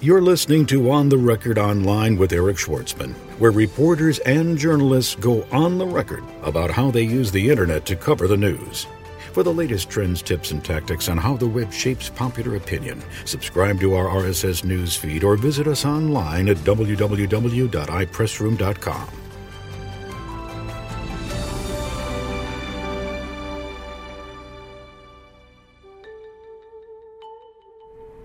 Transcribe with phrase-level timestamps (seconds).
[0.00, 5.44] You're listening to On the Record Online with Eric Schwartzman, where reporters and journalists go
[5.50, 8.86] on the record about how they use the internet to cover the news.
[9.32, 13.80] For the latest trends, tips, and tactics on how the web shapes popular opinion, subscribe
[13.80, 19.27] to our RSS news feed or visit us online at www.ipressroom.com.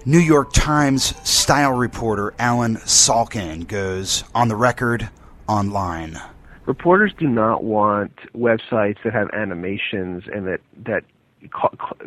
[0.06, 5.10] New York Times style reporter Allen Salkin goes on the record
[5.48, 6.20] online.
[6.66, 11.06] Reporters do not want websites that have animations and that that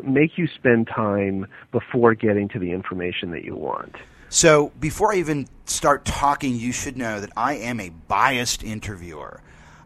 [0.02, 3.96] make you spend time before getting to the information that you want.
[4.28, 9.40] So, before I even start talking, you should know that I am a biased interviewer.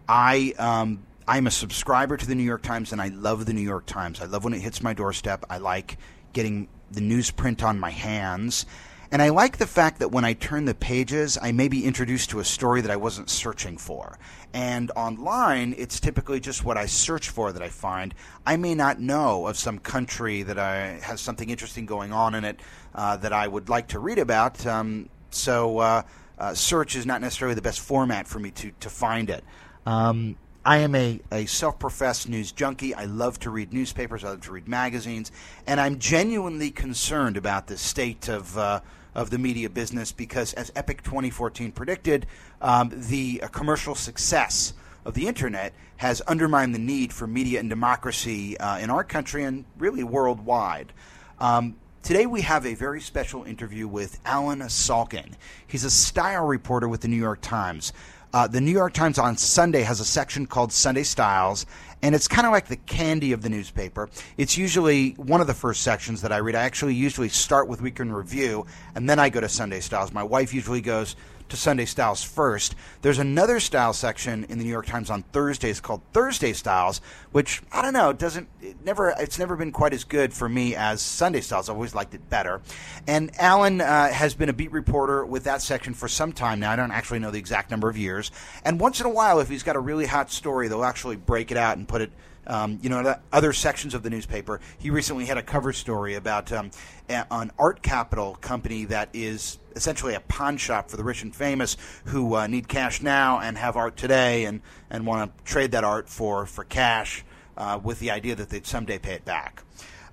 [0.08, 3.60] I um, I'm a subscriber to the New York Times, and I love the New
[3.60, 4.20] York Times.
[4.20, 5.44] I love when it hits my doorstep.
[5.48, 5.96] I like
[6.32, 8.66] getting the newsprint on my hands.
[9.12, 12.30] And I like the fact that when I turn the pages, I may be introduced
[12.30, 14.18] to a story that I wasn't searching for.
[14.52, 18.14] And online, it's typically just what I search for that I find.
[18.46, 22.44] I may not know of some country that I, has something interesting going on in
[22.44, 22.60] it
[22.94, 24.64] uh, that I would like to read about.
[24.64, 26.02] Um, so uh,
[26.38, 29.42] uh, search is not necessarily the best format for me to, to find it.
[29.86, 32.94] Um, I am a, a self professed news junkie.
[32.94, 35.32] I love to read newspapers, I love to read magazines,
[35.66, 38.80] and I'm genuinely concerned about the state of, uh,
[39.14, 42.26] of the media business because, as Epic 2014 predicted,
[42.60, 44.74] um, the uh, commercial success
[45.06, 49.44] of the internet has undermined the need for media and democracy uh, in our country
[49.44, 50.92] and really worldwide.
[51.38, 55.34] Um, Today we have a very special interview with Allen Salkin.
[55.66, 57.92] He's a style reporter with the New York Times.
[58.32, 61.66] Uh, the New York Times on Sunday has a section called Sunday Styles,
[62.00, 64.08] and it's kind of like the candy of the newspaper.
[64.36, 66.54] It's usually one of the first sections that I read.
[66.54, 70.12] I actually usually start with Week in Review, and then I go to Sunday Styles.
[70.12, 71.16] My wife usually goes
[71.50, 72.74] to Sunday Styles first.
[73.02, 77.00] There's another style section in the New York Times on Thursdays called Thursday Styles,
[77.32, 80.74] which I don't know, doesn't it never it's never been quite as good for me
[80.74, 81.68] as Sunday Styles.
[81.68, 82.60] I've always liked it better.
[83.06, 86.72] And Allen uh, has been a beat reporter with that section for some time now.
[86.72, 88.30] I don't actually know the exact number of years.
[88.64, 91.50] And once in a while, if he's got a really hot story, they'll actually break
[91.50, 92.10] it out and put it
[92.46, 94.60] um, you know, other sections of the newspaper.
[94.78, 96.70] He recently had a cover story about um,
[97.08, 101.76] an art capital company that is essentially a pawn shop for the rich and famous
[102.06, 105.84] who uh, need cash now and have art today and, and want to trade that
[105.84, 107.24] art for, for cash
[107.56, 109.62] uh, with the idea that they'd someday pay it back.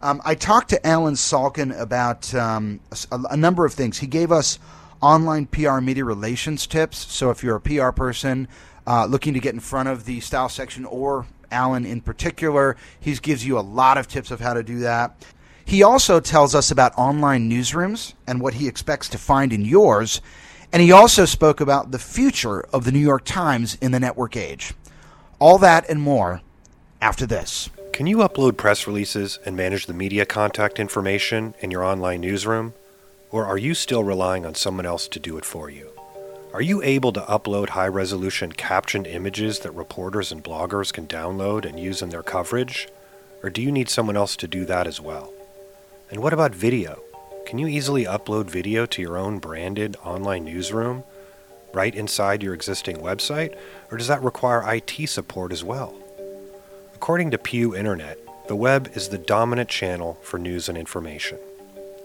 [0.01, 2.79] Um, I talked to Allen Salkin about um,
[3.11, 3.97] a, a number of things.
[3.97, 4.59] He gave us
[5.01, 6.97] online PR media relations tips.
[7.11, 8.47] So if you're a PR person
[8.85, 12.75] uh, looking to get in front of the style section or Allen in particular.
[12.99, 15.25] He gives you a lot of tips of how to do that.
[15.65, 20.21] He also tells us about online newsrooms and what he expects to find in yours.
[20.71, 24.37] And he also spoke about the future of the New York Times in the network
[24.37, 24.73] age.
[25.39, 26.41] All that and more
[27.01, 27.69] after this.
[27.93, 32.73] Can you upload press releases and manage the media contact information in your online newsroom?
[33.29, 35.96] Or are you still relying on someone else to do it for you?
[36.53, 41.65] Are you able to upload high resolution captioned images that reporters and bloggers can download
[41.65, 42.87] and use in their coverage?
[43.43, 45.33] Or do you need someone else to do that as well?
[46.09, 47.01] And what about video?
[47.45, 51.03] Can you easily upload video to your own branded online newsroom
[51.73, 53.53] right inside your existing website?
[53.91, 55.95] Or does that require IT support as well?
[56.95, 61.39] According to Pew Internet, the web is the dominant channel for news and information.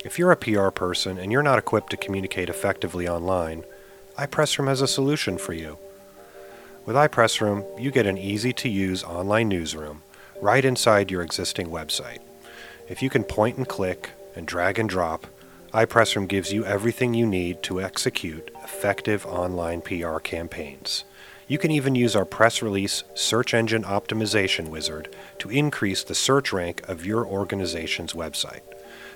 [0.04, 3.64] If you're a PR person and you're not equipped to communicate effectively online,
[4.18, 5.78] iPressroom has a solution for you.
[6.84, 10.02] With iPressroom, you get an easy to use online newsroom
[10.40, 12.18] right inside your existing website.
[12.88, 15.26] If you can point and click and drag and drop,
[15.72, 21.04] iPressroom gives you everything you need to execute effective online PR campaigns.
[21.48, 26.52] You can even use our press release search engine optimization wizard to increase the search
[26.52, 28.60] rank of your organization's website.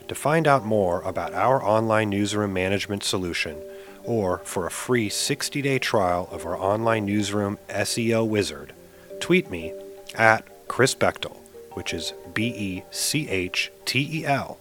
[0.09, 3.61] To find out more about our online newsroom management solution,
[4.07, 8.73] or for a free 60 day trial of our online newsroom SEO wizard,
[9.21, 9.73] tweet me
[10.15, 11.37] at Chris Bechtel,
[11.73, 14.59] which is B E C H T E L,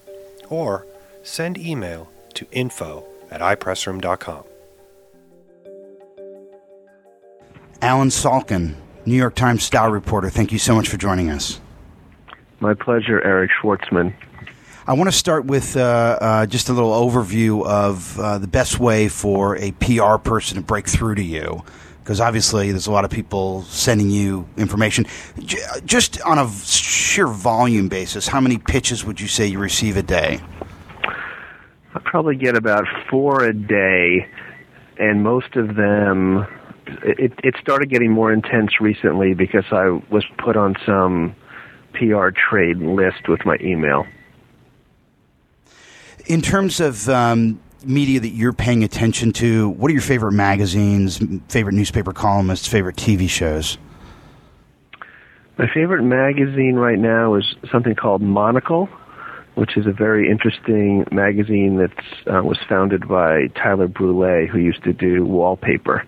[0.50, 0.86] or
[1.24, 4.44] send email to info at ipressroom.com.
[7.82, 8.76] Allen Salkin,
[9.06, 11.60] New York Times style reporter, thank you so much for joining us.
[12.60, 14.14] My pleasure, Eric Schwartzman.
[14.88, 15.80] I want to start with uh,
[16.22, 20.64] uh, just a little overview of uh, the best way for a PR person to
[20.64, 21.64] break through to you.
[22.04, 25.08] Because obviously, there's a lot of people sending you information.
[25.40, 29.98] J- just on a sheer volume basis, how many pitches would you say you receive
[29.98, 30.40] a day?
[31.02, 34.28] I probably get about four a day,
[35.00, 36.46] and most of them.
[37.02, 41.36] It, it started getting more intense recently because I was put on some
[41.94, 44.06] PR trade list with my email.
[46.28, 51.20] In terms of um, media that you're paying attention to, what are your favorite magazines,
[51.50, 53.78] favorite newspaper columnists, favorite TV shows?
[55.58, 58.90] My favorite magazine right now is something called Monocle,
[59.54, 61.94] which is a very interesting magazine that
[62.28, 66.04] uh, was founded by Tyler Brule, who used to do wallpaper.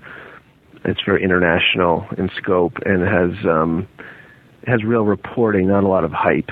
[0.84, 3.88] It's very international in scope and has um,
[4.66, 6.50] has real reporting, not a lot of hype.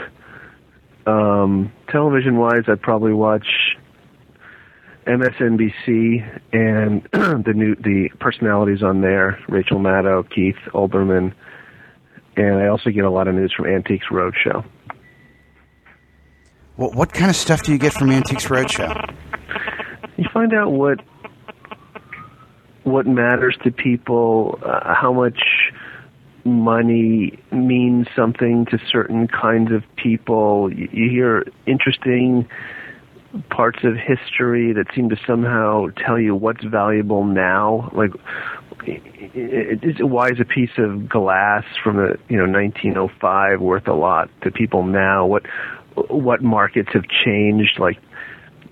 [1.05, 3.47] Um, television wise, I'd probably watch
[5.05, 7.03] MSNBC and
[7.45, 11.33] the new the personalities on there: Rachel Maddow, Keith Olbermann,
[12.35, 14.65] and I also get a lot of news from Antiques Roadshow.
[16.75, 19.13] What what kind of stuff do you get from Antiques Roadshow?
[20.17, 21.01] You find out what
[22.83, 25.39] what matters to people, uh, how much
[26.45, 30.71] money means something to certain kinds of people.
[30.71, 32.47] You, hear interesting
[33.49, 37.89] parts of history that seem to somehow tell you what's valuable now.
[37.93, 38.11] Like,
[39.99, 44.51] why is a piece of glass from the you know 1905 worth a lot to
[44.51, 45.25] people now?
[45.25, 45.43] What
[45.95, 47.79] what markets have changed?
[47.79, 47.97] Like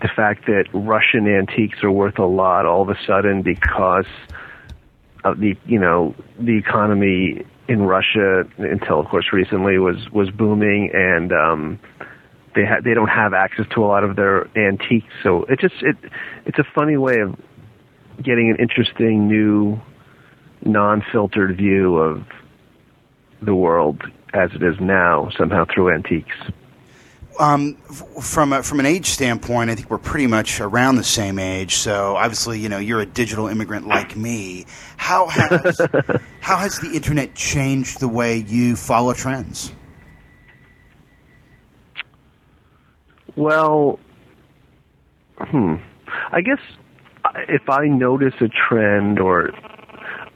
[0.02, 4.06] the fact that Russian antiques are worth a lot all of a sudden because
[5.24, 10.92] of the you know the economy in Russia until of course recently was was booming
[10.94, 11.80] and um
[12.56, 15.13] they ha- they don't have access to a lot of their antiques.
[15.24, 15.98] So it just it
[16.45, 17.36] it's a funny way of
[18.21, 19.80] getting an interesting new
[20.65, 22.24] non-filtered view of
[23.42, 26.36] the world as it is now somehow through antiques
[27.39, 31.39] um, from a, from an age standpoint, I think we're pretty much around the same
[31.39, 31.75] age.
[31.75, 34.65] So obviously, you know, you're a digital immigrant like me.
[34.97, 35.80] How has
[36.41, 39.71] how has the internet changed the way you follow trends?
[43.35, 44.00] Well,
[45.38, 45.75] hmm.
[46.31, 46.59] I guess
[47.47, 49.51] if I notice a trend, or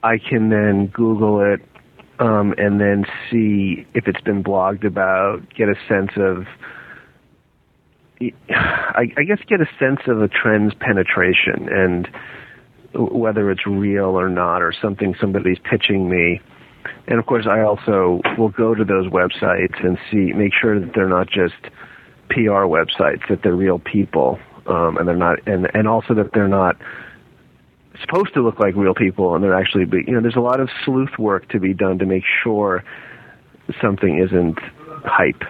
[0.03, 1.61] I can then Google it
[2.19, 6.45] um, and then see if it's been blogged about, get a sense of
[8.19, 12.07] I, I guess get a sense of a trend's penetration and
[12.93, 16.41] whether it's real or not or something somebody's pitching me.
[17.07, 20.93] And of course, I also will go to those websites and see, make sure that
[20.95, 21.55] they're not just
[22.29, 26.47] PR websites, that they're real people, um, and they're not, and and also that they're
[26.47, 26.77] not
[28.01, 30.69] supposed to look like real people, and they're actually, you know, there's a lot of
[30.85, 32.83] sleuth work to be done to make sure
[33.81, 34.59] something isn't
[35.03, 35.43] hype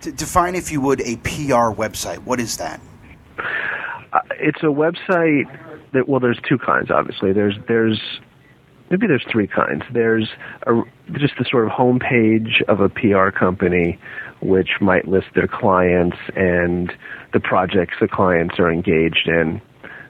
[0.00, 2.18] define, if you would, a PR website.
[2.18, 2.80] What is that?
[4.12, 5.44] Uh, it's a website
[5.92, 6.90] that well, there's two kinds.
[6.90, 8.00] Obviously, there's there's
[8.90, 9.82] maybe there's three kinds.
[9.92, 10.28] There's
[10.66, 10.82] a,
[11.12, 13.98] just the sort of homepage of a PR company,
[14.40, 16.92] which might list their clients and
[17.32, 19.60] the projects the clients are engaged in,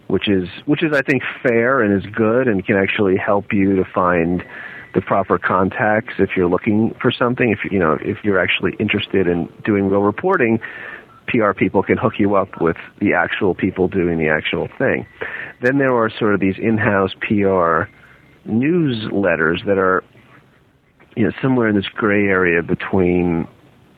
[0.08, 3.76] which is which is I think fair and is good and can actually help you
[3.76, 4.44] to find
[4.96, 7.50] the proper contacts if you're looking for something.
[7.50, 10.58] If you know if you're actually interested in doing real reporting,
[11.28, 15.06] PR people can hook you up with the actual people doing the actual thing.
[15.60, 17.90] Then there are sort of these in-house PR
[18.48, 20.02] newsletters that are
[21.14, 23.46] you know somewhere in this gray area between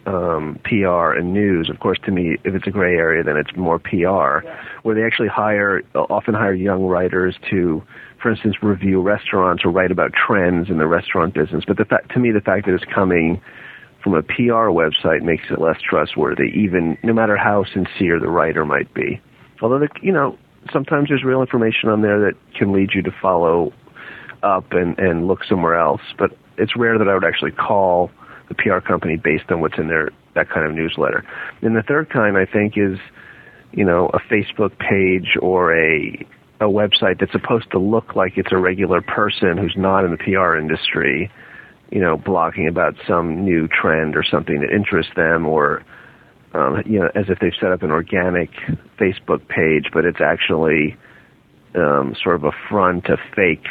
[0.08, 1.68] um, PR and news.
[1.70, 4.46] Of course, to me, if it's a gray area, then it's more PR,
[4.82, 7.82] where they actually hire often hire young writers to
[8.20, 11.64] for instance, review restaurants or write about trends in the restaurant business.
[11.66, 13.40] But the fact, to me, the fact that it's coming
[14.02, 18.64] from a PR website makes it less trustworthy, even no matter how sincere the writer
[18.64, 19.20] might be.
[19.62, 20.36] Although, the, you know,
[20.72, 23.72] sometimes there's real information on there that can lead you to follow
[24.42, 26.02] up and, and look somewhere else.
[26.18, 28.10] But it's rare that I would actually call
[28.48, 31.24] the PR company based on what's in their that kind of newsletter.
[31.62, 32.98] And the third kind, I think, is
[33.72, 36.26] you know a Facebook page or a
[36.60, 40.16] a website that's supposed to look like it's a regular person who's not in the
[40.16, 41.30] PR industry,
[41.92, 45.84] you know, blogging about some new trend or something that interests them, or
[46.54, 48.50] um, you know, as if they've set up an organic
[48.98, 50.96] Facebook page, but it's actually
[51.74, 53.66] um, sort of a front, a fake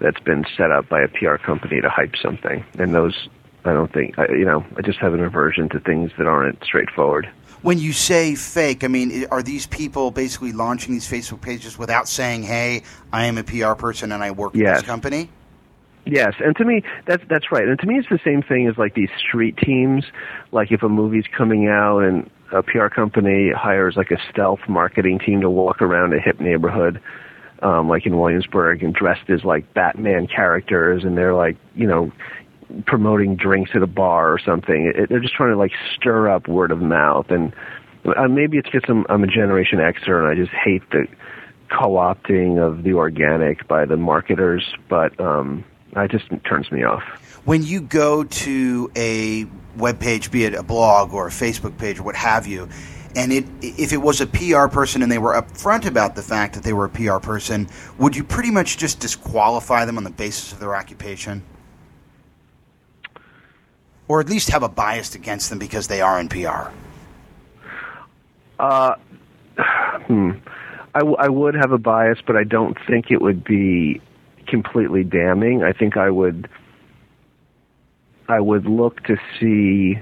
[0.00, 2.64] that's been set up by a PR company to hype something.
[2.78, 3.28] And those,
[3.64, 6.62] I don't think, I, you know, I just have an aversion to things that aren't
[6.64, 7.30] straightforward.
[7.62, 12.08] When you say fake, I mean, are these people basically launching these Facebook pages without
[12.08, 14.78] saying, "Hey, I am a PR person and I work yes.
[14.78, 15.28] this company"?
[16.04, 17.66] Yes, and to me that's that's right.
[17.68, 20.04] And to me it's the same thing as like these street teams.
[20.50, 25.20] Like if a movie's coming out and a PR company hires like a stealth marketing
[25.20, 27.00] team to walk around a hip neighborhood,
[27.62, 32.10] um, like in Williamsburg, and dressed as like Batman characters, and they're like, you know,
[32.86, 34.92] promoting drinks at a bar or something.
[34.94, 37.54] It, they're just trying to like stir up word of mouth, and
[38.04, 41.06] uh, maybe it's because I'm, I'm a Generation Xer and I just hate the
[41.70, 45.64] co-opting of the organic by the marketers, but um,
[45.96, 47.02] it just turns me off.
[47.44, 51.98] When you go to a web page, be it a blog or a Facebook page
[51.98, 52.68] or what have you,
[53.14, 56.54] and it if it was a PR person and they were upfront about the fact
[56.54, 60.10] that they were a PR person, would you pretty much just disqualify them on the
[60.10, 61.42] basis of their occupation?
[64.12, 66.68] Or at least have a bias against them because they are in PR?
[68.58, 68.96] Uh,
[70.06, 70.32] hmm.
[70.94, 74.02] I, w- I would have a bias, but I don't think it would be
[74.46, 75.62] completely damning.
[75.62, 76.50] I think I would
[78.28, 79.98] I would look to see.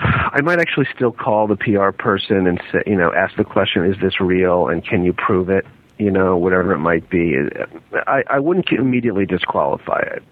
[0.00, 3.84] I might actually still call the PR person and say, you know, ask the question:
[3.84, 4.68] Is this real?
[4.68, 5.66] And can you prove it?
[5.98, 7.34] You know, whatever it might be.
[8.06, 10.22] I, I wouldn't immediately disqualify it.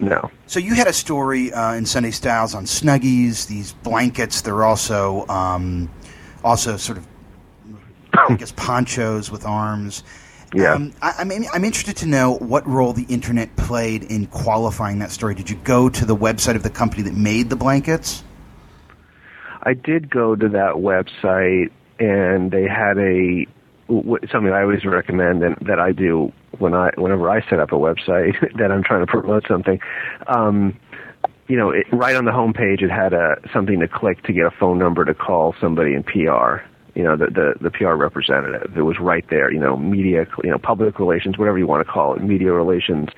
[0.00, 0.30] No.
[0.46, 4.42] So you had a story uh, in Sunday Styles on Snuggies, these blankets.
[4.42, 5.90] They're also um,
[6.44, 7.06] also sort of
[8.14, 10.02] I guess ponchos with arms.
[10.54, 10.74] Yeah.
[10.74, 14.98] Um, I, am I'm, I'm interested to know what role the internet played in qualifying
[15.00, 15.34] that story.
[15.34, 18.24] Did you go to the website of the company that made the blankets?
[19.62, 23.46] I did go to that website, and they had a
[24.30, 27.76] something I always recommend and that I do when I whenever I set up a
[27.76, 29.80] website that I'm trying to promote something.
[30.26, 30.78] Um,
[31.48, 34.44] you know, it, right on the homepage, it had a something to click to get
[34.44, 36.62] a phone number to call somebody in PR
[36.98, 38.76] you know, the, the, the PR representative.
[38.76, 41.90] It was right there, you know, media, you know, public relations, whatever you want to
[41.90, 43.10] call it, media relations.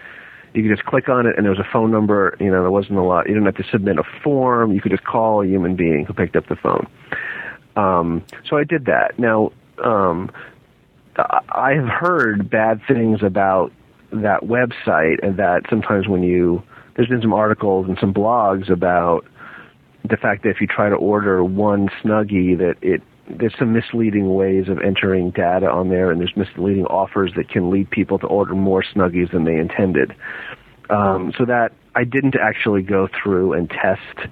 [0.52, 2.70] You could just click on it and there was a phone number, you know, there
[2.70, 4.73] wasn't a lot, you didn't have to submit a form.
[4.73, 6.87] You could just call a human being who picked up the phone.
[7.75, 9.18] Um, so I did that.
[9.18, 10.30] Now, um,
[11.49, 13.73] I have heard bad things about
[14.12, 16.62] that website and that sometimes when you,
[16.97, 19.25] there's been some articles and some blogs about
[20.09, 23.03] the fact that if you try to order one Snuggie that it
[23.39, 27.71] there's some misleading ways of entering data on there, and there's misleading offers that can
[27.71, 30.15] lead people to order more Snuggies than they intended.
[30.89, 34.29] Um, so that I didn't actually go through and test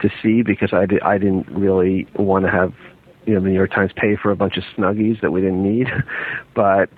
[0.00, 2.72] to see because I, did, I didn't really want to have
[3.26, 5.62] you know the New York Times pay for a bunch of Snuggies that we didn't
[5.62, 5.88] need,
[6.54, 6.90] but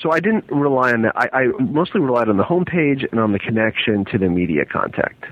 [0.00, 1.16] so I didn't rely on that.
[1.16, 5.24] I, I mostly relied on the homepage and on the connection to the media contact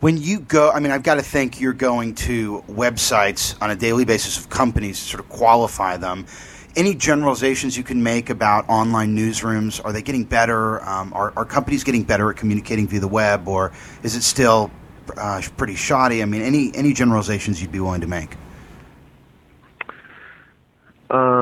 [0.00, 3.76] when you go, I mean, I've got to think you're going to websites on a
[3.76, 6.26] daily basis of companies to sort of qualify them.
[6.74, 9.84] Any generalizations you can make about online newsrooms?
[9.84, 10.82] Are they getting better?
[10.88, 14.70] Um, are, are companies getting better at communicating via the web, or is it still
[15.16, 16.22] uh, pretty shoddy?
[16.22, 18.36] I mean, any any generalizations you'd be willing to make?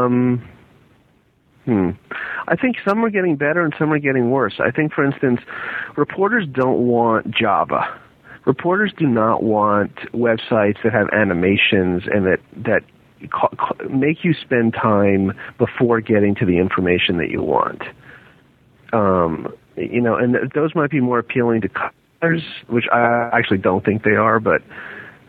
[0.08, 0.48] Um,
[1.64, 1.90] hmm.
[2.48, 4.54] I think some are getting better and some are getting worse.
[4.58, 5.40] I think, for instance,
[5.96, 8.00] reporters don't want Java
[8.48, 12.80] reporters do not want websites that have animations and that that
[13.90, 17.82] make you spend time before getting to the information that you want.
[18.92, 23.58] Um, you know, and th- those might be more appealing to colors, which I actually
[23.58, 24.40] don't think they are.
[24.40, 24.62] But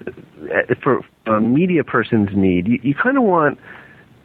[0.07, 3.59] uh, for a media person's need, you, you kind of want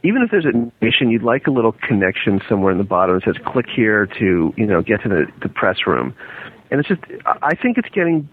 [0.05, 3.41] even if there's animation, you'd like a little connection somewhere in the bottom that says
[3.45, 6.15] "click here" to you know get to the, the press room
[6.71, 7.01] and it's just
[7.41, 8.29] I think it's getting.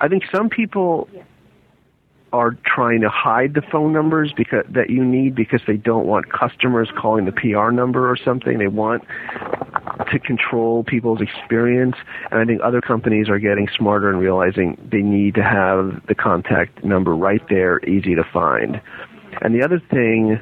[0.00, 1.08] I think some people
[2.32, 6.30] are trying to hide the phone numbers because that you need because they don't want
[6.30, 8.58] customers calling the PR number or something.
[8.58, 9.04] They want
[10.12, 11.96] to control people's experience,
[12.30, 16.14] and I think other companies are getting smarter and realizing they need to have the
[16.14, 18.80] contact number right there, easy to find.
[19.40, 20.38] And the other thing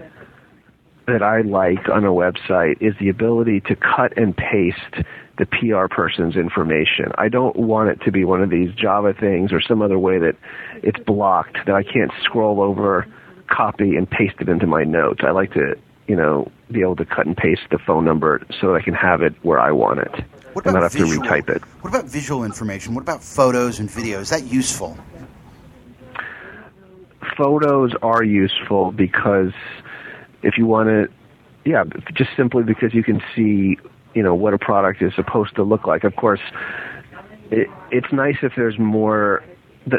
[1.06, 5.06] that I like on a website is the ability to cut and paste
[5.38, 7.12] the PR person's information.
[7.16, 10.18] I don't want it to be one of these Java things or some other way
[10.18, 10.36] that
[10.82, 13.06] it's blocked that I can't scroll over,
[13.48, 15.20] copy, and paste it into my notes.
[15.22, 15.76] I like to,
[16.08, 18.94] you know, be able to cut and paste the phone number so that I can
[18.94, 20.24] have it where I want it.
[20.54, 21.62] What about and not have visual, to retype it.
[21.82, 22.94] What about visual information?
[22.94, 24.22] What about photos and videos?
[24.22, 24.96] Is that useful?
[27.36, 29.52] Photos are useful because
[30.46, 31.08] if you want to,
[31.68, 31.82] yeah,
[32.14, 33.76] just simply because you can see
[34.14, 36.04] you know what a product is supposed to look like.
[36.04, 36.40] Of course,
[37.50, 39.44] it, it's nice if there's more.
[39.86, 39.98] The,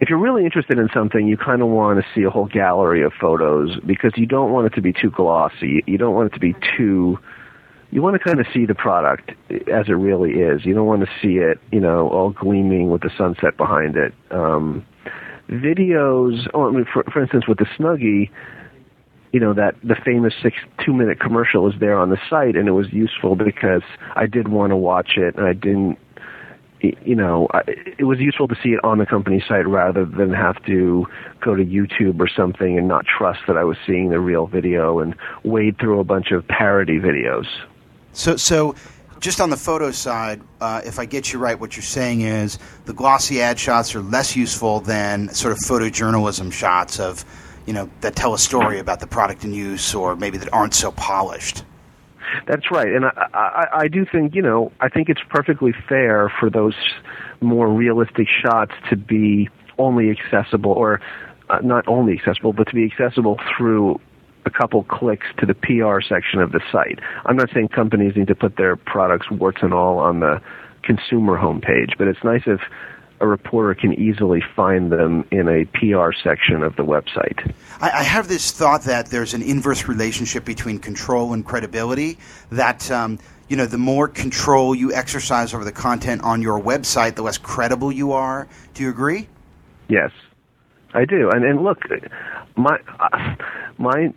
[0.00, 3.02] if you're really interested in something, you kind of want to see a whole gallery
[3.02, 5.84] of photos because you don't want it to be too glossy.
[5.86, 7.18] You don't want it to be too.
[7.90, 10.64] You want to kind of see the product as it really is.
[10.64, 14.14] You don't want to see it, you know, all gleaming with the sunset behind it.
[14.30, 14.86] Um,
[15.50, 16.48] videos.
[16.54, 18.30] Oh, I mean, for, for instance, with the Snuggie,
[19.32, 22.68] you know that the famous six two minute commercial is there on the site, and
[22.68, 23.82] it was useful because
[24.16, 25.98] I did want to watch it, and I didn't.
[26.82, 27.46] You know,
[27.98, 31.06] it was useful to see it on the company site rather than have to
[31.44, 35.00] go to YouTube or something and not trust that I was seeing the real video
[35.00, 37.44] and wade through a bunch of parody videos.
[38.14, 38.74] So, so
[39.20, 42.58] just on the photo side, uh, if I get you right, what you're saying is
[42.86, 47.26] the glossy ad shots are less useful than sort of photojournalism shots of,
[47.66, 50.74] you know, that tell a story about the product in use or maybe that aren't
[50.74, 51.64] so polished.
[52.46, 56.32] That's right, and I, I, I do think you know I think it's perfectly fair
[56.38, 56.76] for those
[57.40, 59.48] more realistic shots to be
[59.78, 61.00] only accessible or
[61.48, 64.00] uh, not only accessible, but to be accessible through
[64.46, 66.98] a couple clicks to the PR section of the site.
[67.26, 70.40] I'm not saying companies need to put their products warts and all on the
[70.82, 72.60] consumer homepage, but it's nice if
[73.20, 77.52] a reporter can easily find them in a PR section of the website.
[77.80, 82.18] I, I have this thought that there's an inverse relationship between control and credibility.
[82.50, 87.16] That um, you know, the more control you exercise over the content on your website,
[87.16, 88.48] the less credible you are.
[88.74, 89.28] Do you agree?
[89.88, 90.12] Yes,
[90.94, 91.30] I do.
[91.30, 91.80] And and look,
[92.56, 93.34] my uh,
[93.76, 94.14] my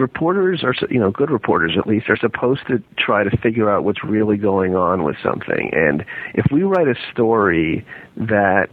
[0.00, 3.84] reporters are, you know, good reporters at least, are supposed to try to figure out
[3.84, 5.70] what's really going on with something.
[5.72, 6.04] And
[6.34, 8.68] if we write a story that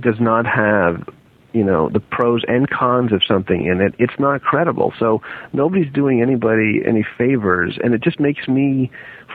[0.00, 1.08] does not have
[1.52, 5.20] you know the pros and cons of something in it it's not credible so
[5.52, 8.90] nobody's doing anybody any favors and it just makes me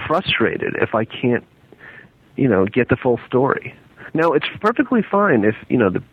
[0.07, 1.45] frustrated if i can't
[2.35, 3.75] you know get the full story
[4.15, 6.03] now it's perfectly fine if you know the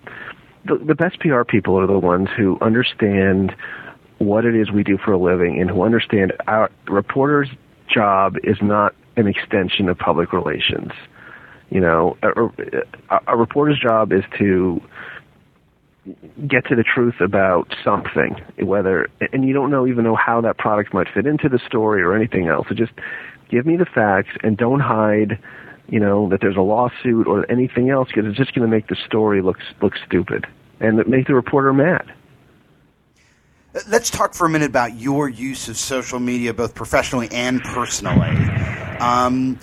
[0.66, 3.54] the, the best pr people are the ones who understand
[4.18, 7.48] what it is we do for a living and who understand our reporter's
[7.92, 10.92] job is not an extension of public relations.
[11.70, 14.80] You know, a, a reporter's job is to
[16.46, 20.58] get to the truth about something, whether and you don't know even know how that
[20.58, 22.66] product might fit into the story or anything else.
[22.68, 22.92] So just
[23.50, 25.38] give me the facts and don't hide,
[25.88, 28.88] you know, that there's a lawsuit or anything else because it's just going to make
[28.88, 30.46] the story look look stupid
[30.80, 32.12] and make the reporter mad.
[33.88, 38.30] Let's talk for a minute about your use of social media, both professionally and personally.
[39.00, 39.58] Um,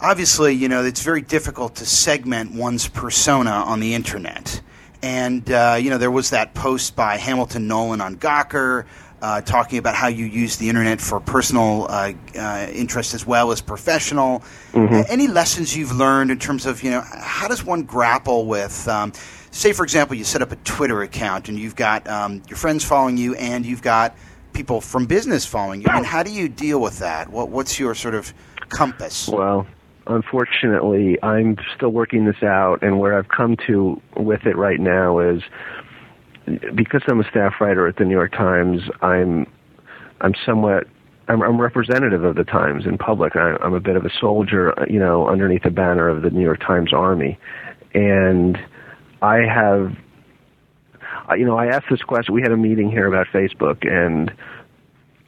[0.00, 4.62] obviously, you know, it's very difficult to segment one's persona on the internet.
[5.02, 8.86] And, uh, you know, there was that post by Hamilton Nolan on Gawker
[9.22, 13.50] uh, talking about how you use the internet for personal uh, uh interest as well
[13.50, 14.40] as professional.
[14.72, 15.02] Mm-hmm.
[15.08, 18.86] Any lessons you've learned in terms of, you know, how does one grapple with.
[18.88, 19.12] Um,
[19.50, 22.84] say, for example, you set up a Twitter account and you've got um, your friends
[22.84, 24.14] following you and you've got
[24.52, 25.86] people from business following you.
[25.88, 27.30] I mean, how do you deal with that?
[27.30, 28.32] What, what's your sort of
[28.68, 29.28] compass?
[29.28, 29.66] Well,
[30.06, 35.18] unfortunately, I'm still working this out, and where I've come to with it right now
[35.18, 35.42] is
[36.74, 38.82] because I'm a staff writer at the New York Times.
[39.02, 39.46] I'm
[40.20, 40.86] I'm somewhat
[41.28, 43.34] I'm, I'm representative of the Times in public.
[43.36, 46.42] I, I'm a bit of a soldier, you know, underneath the banner of the New
[46.42, 47.38] York Times Army,
[47.94, 48.58] and
[49.22, 49.96] I have,
[51.36, 52.34] you know, I asked this question.
[52.34, 54.32] We had a meeting here about Facebook, and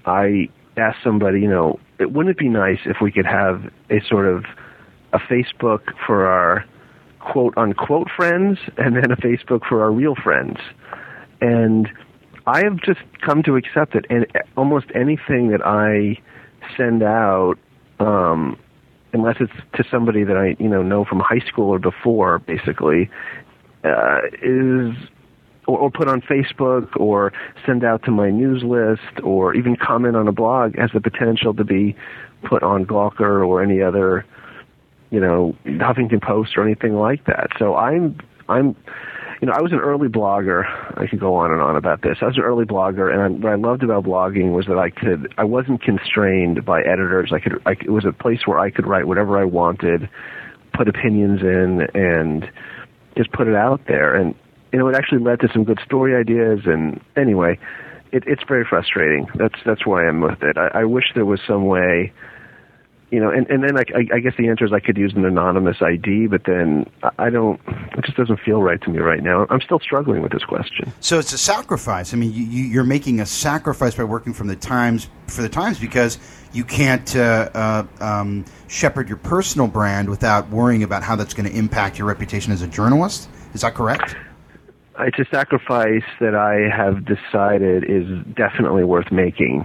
[0.05, 4.01] I asked somebody, you know, it, wouldn't it be nice if we could have a
[4.09, 4.45] sort of
[5.13, 6.65] a Facebook for our
[7.19, 10.59] quote unquote friends and then a Facebook for our real friends?
[11.41, 11.89] And
[12.47, 14.07] I have just come to accept it.
[14.11, 16.21] And almost anything that I
[16.77, 17.57] send out,
[18.01, 18.59] um,
[19.13, 23.11] unless it's to somebody that I you know know from high school or before, basically,
[23.85, 24.95] uh, is
[25.67, 27.33] or, or, put on Facebook or
[27.67, 31.53] send out to my news list or even comment on a blog has the potential
[31.55, 31.95] to be
[32.43, 34.25] put on Gawker or any other,
[35.11, 37.51] you know, Huffington Post or anything like that.
[37.59, 38.75] So I'm I'm
[39.41, 40.65] you know, I was an early blogger.
[40.99, 42.19] I could go on and on about this.
[42.21, 45.33] I was an early blogger, and what I loved about blogging was that I could,
[45.39, 47.31] I wasn't constrained by editors.
[47.33, 50.09] I could, I, it was a place where I could write whatever I wanted,
[50.73, 52.51] put opinions in, and
[53.17, 54.15] just put it out there.
[54.15, 54.35] And
[54.73, 56.61] you know, it actually led to some good story ideas.
[56.67, 57.59] And anyway,
[58.13, 59.29] it, it's very frustrating.
[59.37, 60.57] That's that's why I'm with it.
[60.59, 62.13] I, I wish there was some way
[63.11, 65.25] you know, and and then I, I guess the answer is I could use an
[65.25, 67.59] anonymous ID, but then I don't.
[67.97, 69.47] It just doesn't feel right to me right now.
[69.49, 70.93] I'm still struggling with this question.
[71.01, 72.13] So it's a sacrifice.
[72.13, 75.79] I mean, you, you're making a sacrifice by working from the Times for the Times
[75.79, 76.19] because
[76.53, 81.49] you can't uh, uh, um, shepherd your personal brand without worrying about how that's going
[81.49, 83.31] to impact your reputation as a journalist.
[83.55, 84.17] Is that correct?
[84.99, 89.65] It's a sacrifice that I have decided is definitely worth making.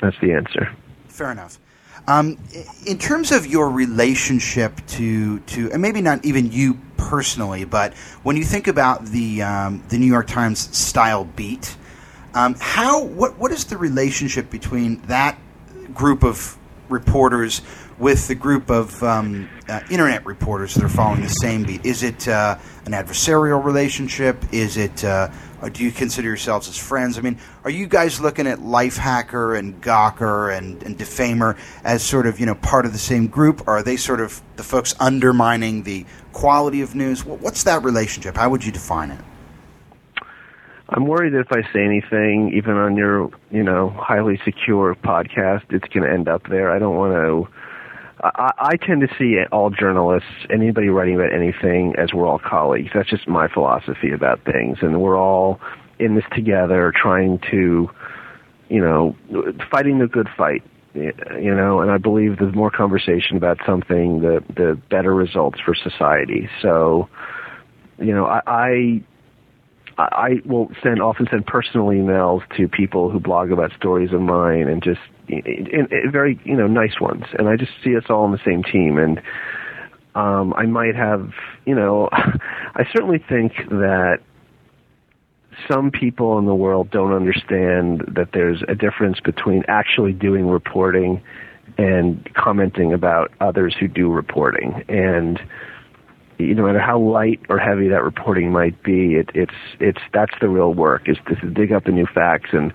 [0.00, 0.74] That's the answer.
[1.08, 1.58] Fair enough.
[2.08, 2.38] Um,
[2.86, 8.36] in terms of your relationship to to, and maybe not even you personally, but when
[8.36, 11.76] you think about the um, the New York Times style beat,
[12.34, 15.36] um, how what what is the relationship between that
[15.94, 16.56] group of
[16.88, 17.62] reporters
[17.98, 21.84] with the group of um, uh, internet reporters that are following the same beat?
[21.84, 24.44] Is it uh, an adversarial relationship?
[24.52, 25.30] Is it uh,
[25.68, 27.18] do you consider yourselves as friends?
[27.18, 32.26] I mean, are you guys looking at Lifehacker and Gawker and, and Defamer as sort
[32.26, 34.94] of you know part of the same group, or are they sort of the folks
[35.00, 37.24] undermining the quality of news?
[37.24, 38.36] What's that relationship?
[38.36, 39.20] How would you define it?
[40.88, 45.64] I'm worried that if I say anything, even on your, you know, highly secure podcast,
[45.70, 46.70] it's going to end up there.
[46.70, 47.48] I don't want to.
[48.22, 52.90] I, I tend to see all journalists, anybody writing about anything, as we're all colleagues.
[52.94, 55.60] That's just my philosophy about things, and we're all
[55.98, 57.90] in this together, trying to,
[58.68, 59.16] you know,
[59.70, 60.62] fighting the good fight.
[60.94, 65.74] You know, and I believe the more conversation about something, the the better results for
[65.74, 66.48] society.
[66.62, 67.10] So,
[67.98, 69.04] you know, I, I
[69.98, 74.68] I will send often send personal emails to people who blog about stories of mine
[74.68, 77.24] and just in, in very you know nice ones.
[77.38, 78.98] And I just see us all on the same team.
[78.98, 79.20] And
[80.14, 81.30] um, I might have
[81.64, 84.18] you know I certainly think that
[85.70, 91.22] some people in the world don't understand that there's a difference between actually doing reporting
[91.78, 94.84] and commenting about others who do reporting.
[94.88, 95.40] And
[96.38, 100.48] no matter how light or heavy that reporting might be, it, it's it's that's the
[100.48, 102.72] real work is to, dig up the new facts, and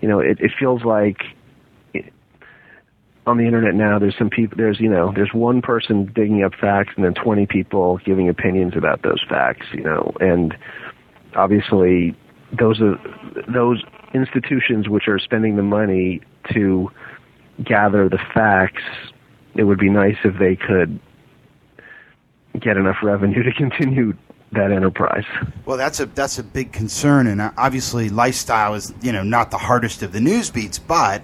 [0.00, 1.18] you know it, it feels like
[3.26, 6.52] on the internet now there's some people there's you know there's one person digging up
[6.60, 10.56] facts and then 20 people giving opinions about those facts, you know, and
[11.36, 12.14] obviously
[12.58, 12.96] those are
[13.52, 16.20] those institutions which are spending the money
[16.52, 16.90] to
[17.64, 18.82] gather the facts.
[19.54, 21.00] It would be nice if they could
[22.60, 24.14] get enough revenue to continue
[24.52, 25.24] that enterprise.
[25.64, 29.58] Well, that's a that's a big concern, and obviously, lifestyle is you know not the
[29.58, 31.22] hardest of the news beats, but.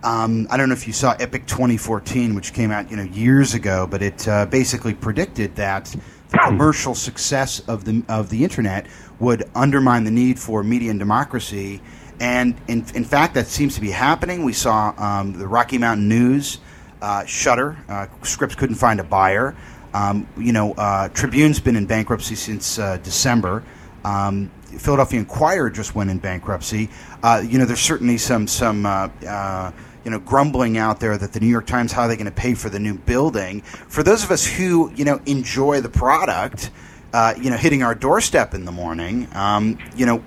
[0.00, 3.54] Um, I don't know if you saw Epic 2014, which came out you know years
[3.54, 5.92] ago, but it uh, basically predicted that
[6.28, 8.86] the commercial success of the of the internet
[9.18, 11.80] would undermine the need for media and democracy.
[12.20, 14.44] And in, in fact, that seems to be happening.
[14.44, 16.58] We saw um, the Rocky Mountain News
[17.00, 17.76] uh, shutter.
[17.88, 19.56] Uh, Scripps couldn't find a buyer.
[19.94, 23.64] Um, you know, uh, Tribune's been in bankruptcy since uh, December.
[24.04, 26.90] Um, Philadelphia Inquirer just went in bankruptcy.
[27.22, 29.72] Uh, you know, there's certainly some some uh, uh,
[30.04, 32.30] you know grumbling out there that the New York Times how are they going to
[32.30, 33.62] pay for the new building?
[33.62, 36.70] For those of us who you know enjoy the product,
[37.12, 40.18] uh, you know, hitting our doorstep in the morning, um, you know,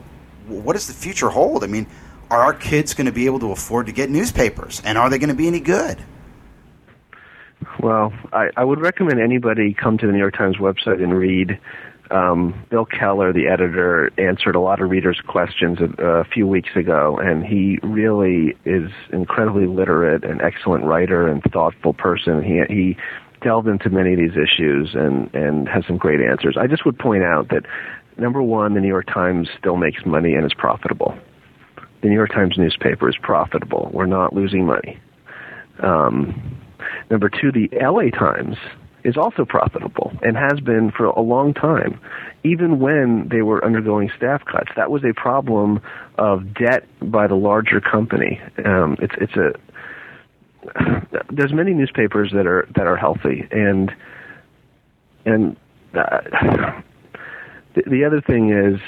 [0.47, 1.63] what does the future hold?
[1.63, 1.87] I mean,
[2.29, 5.19] are our kids going to be able to afford to get newspapers, and are they
[5.19, 6.03] going to be any good?
[7.81, 11.59] Well, I, I would recommend anybody come to the New York Times website and read.
[12.11, 16.69] Um, Bill Keller, the editor, answered a lot of readers' questions a, a few weeks
[16.75, 22.43] ago, and he really is incredibly literate and excellent writer and thoughtful person.
[22.43, 22.97] He he
[23.41, 26.57] delved into many of these issues and and has some great answers.
[26.59, 27.63] I just would point out that
[28.17, 31.17] number one, the New York Times still makes money and is profitable.
[32.01, 33.89] The New York Times newspaper is profitable.
[33.93, 34.99] We're not losing money.
[35.79, 36.61] Um,
[37.09, 38.57] Number two, the LA Times
[39.03, 41.99] is also profitable and has been for a long time,
[42.43, 44.69] even when they were undergoing staff cuts.
[44.75, 45.81] That was a problem
[46.17, 48.39] of debt by the larger company.
[48.63, 49.53] Um, it's it's a
[51.31, 53.91] there's many newspapers that are that are healthy and
[55.25, 55.55] and
[55.93, 56.21] uh,
[57.75, 58.79] the, the other thing is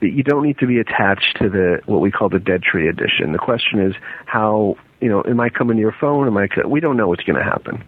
[0.00, 3.32] you don't need to be attached to the what we call the dead tree edition.
[3.32, 3.94] The question is
[4.26, 6.26] how you know, it might come into your phone.
[6.26, 6.66] It might.
[6.66, 7.84] We don't know what's going to happen,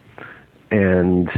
[0.71, 1.31] and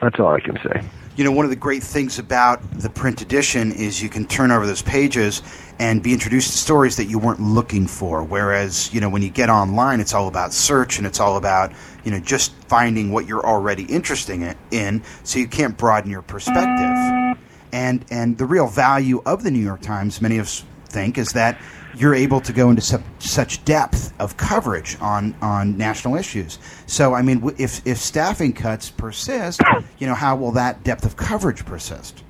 [0.00, 0.82] that's all I can say.
[1.16, 4.50] You know, one of the great things about the print edition is you can turn
[4.50, 5.42] over those pages
[5.78, 8.24] and be introduced to stories that you weren't looking for.
[8.24, 11.72] Whereas, you know, when you get online, it's all about search and it's all about,
[12.04, 17.36] you know, just finding what you're already interested in, so you can't broaden your perspective.
[17.74, 21.32] And and the real value of the New York Times, many of us think, is
[21.32, 21.60] that
[21.98, 26.58] you're able to go into su- such depth of coverage on, on national issues.
[26.86, 29.60] So, I mean, if, if staffing cuts persist,
[29.98, 32.22] you know, how will that depth of coverage persist?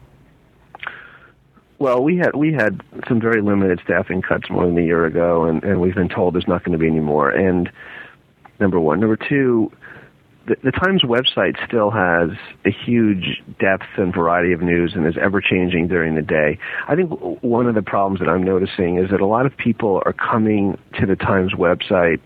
[1.78, 5.44] Well, we had we had some very limited staffing cuts more than a year ago,
[5.44, 7.31] and, and we've been told there's not going to be any more.
[7.31, 7.70] And
[8.59, 9.70] number one, number two,
[10.48, 12.30] the, the Times website still has
[12.64, 16.58] a huge depth and variety of news and is ever changing during the day.
[16.88, 17.11] I think
[17.42, 20.78] one of the problems that I'm noticing is that a lot of people are coming
[20.98, 22.20] to the Times website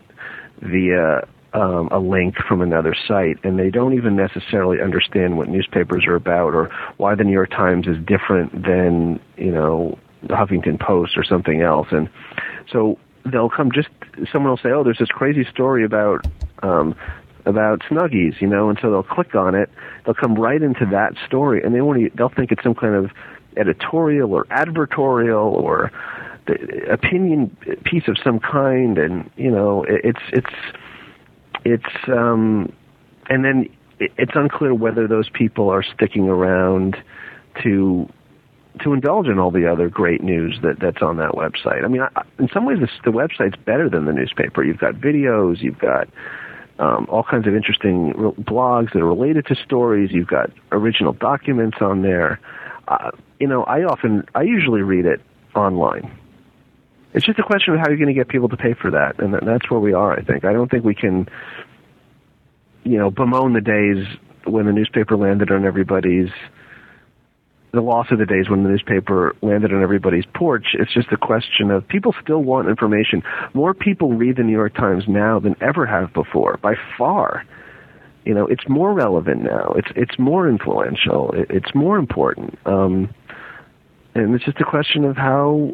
[0.61, 6.07] via um, a link from another site, and they don't even necessarily understand what newspapers
[6.07, 10.81] are about or why the New York Times is different than you know the Huffington
[10.81, 11.89] Post or something else.
[11.91, 12.09] And
[12.71, 12.99] so
[13.31, 13.89] they'll come just
[14.33, 16.27] someone will say, "Oh, there's this crazy story about
[16.63, 16.95] um,
[17.45, 19.71] about Snuggies," you know, and so they'll click on it.
[20.05, 22.17] They'll come right into that story, and they won't.
[22.17, 23.11] They'll think it's some kind of
[23.57, 25.93] editorial or advertorial or
[26.91, 30.55] opinion piece of some kind, and you know, it's it's
[31.65, 32.73] it's um,
[33.29, 36.97] and then it's unclear whether those people are sticking around
[37.63, 38.09] to
[38.83, 41.85] to indulge in all the other great news that that's on that website.
[41.85, 44.65] I mean, I, in some ways, this, the website's better than the newspaper.
[44.65, 46.09] You've got videos, you've got
[46.83, 50.11] um, all kinds of interesting blogs that are related to stories.
[50.11, 52.41] You've got original documents on there.
[52.89, 55.21] Uh, you know, I often, I usually read it
[55.55, 56.19] online.
[57.15, 59.21] It's just a question of how you're going to get people to pay for that,
[59.21, 60.19] and that's where we are.
[60.19, 60.45] I think.
[60.45, 61.29] I don't think we can,
[62.83, 64.05] you know, bemoan the days
[64.45, 66.31] when the newspaper landed on everybody's
[67.73, 70.75] the loss of the days when the newspaper landed on everybody's porch.
[70.75, 73.23] It's just a question of people still want information.
[73.55, 77.45] More people read the New York Times now than ever have before, by far.
[78.25, 79.73] You know, it's more relevant now.
[79.77, 81.35] It's it's more influential.
[81.35, 82.59] It's more important.
[82.67, 83.13] Um,
[84.15, 85.73] and it's just a question of how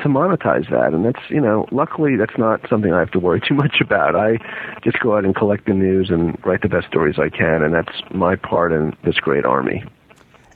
[0.00, 0.94] to monetize that.
[0.94, 4.14] And that's, you know, luckily that's not something I have to worry too much about.
[4.14, 4.38] I
[4.84, 7.74] just go out and collect the news and write the best stories I can, and
[7.74, 9.84] that's my part in this great army.